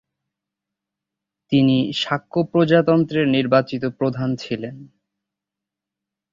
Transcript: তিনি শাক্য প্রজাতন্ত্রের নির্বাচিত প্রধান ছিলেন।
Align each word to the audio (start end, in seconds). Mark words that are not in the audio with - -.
তিনি 1.51 1.77
শাক্য 1.93 2.33
প্রজাতন্ত্রের 2.51 3.27
নির্বাচিত 3.27 3.83
প্রধান 3.89 4.29
ছিলেন। 4.35 4.75